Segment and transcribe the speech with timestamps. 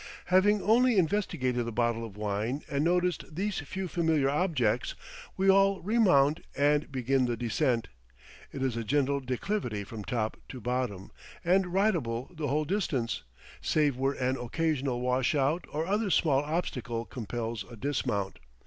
[0.33, 4.95] Having duly investigated the bottle of wine and noticed these few familiar objects,
[5.37, 7.87] we all remount and begin the descent.
[8.51, 11.11] It is a gentle declivity from top to bottom,
[11.45, 13.21] and ridable the whole distance,
[13.61, 18.39] save where an occasional washout or other small obstacle compels a dismount.